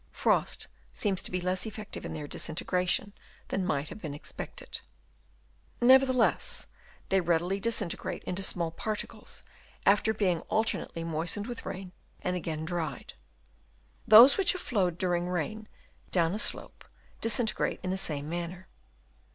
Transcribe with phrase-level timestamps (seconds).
[0.11, 3.13] Frost seems to be less effective in their disintegration
[3.49, 4.81] than might have been expected.
[5.79, 6.65] Nevertheless
[7.09, 9.43] they readily disin tegrate into small pellets,
[9.85, 11.91] after being alter nately moistened with rain
[12.23, 13.13] and again dried.
[14.07, 15.67] Those which have flowed during rain
[16.09, 16.83] down a slope,
[17.21, 18.67] disintegrate in the same manner.